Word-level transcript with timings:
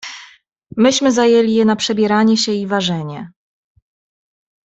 "Myśmy 0.77 1.11
zajęli 1.11 1.53
je 1.53 1.65
na 1.65 1.75
przebieranie 1.75 2.37
się 2.37 2.51
i 2.51 2.67
ważenie." 2.67 3.31